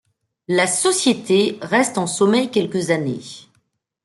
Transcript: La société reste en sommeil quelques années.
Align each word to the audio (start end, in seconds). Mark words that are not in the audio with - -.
La 0.47 0.65
société 0.65 1.59
reste 1.61 1.99
en 1.99 2.07
sommeil 2.07 2.49
quelques 2.49 2.89
années. 2.89 3.21